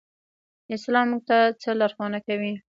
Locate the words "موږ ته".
1.11-1.37